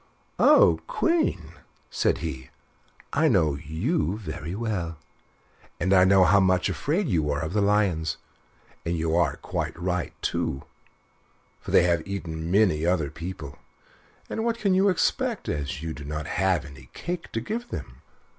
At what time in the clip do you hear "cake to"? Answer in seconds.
16.93-17.39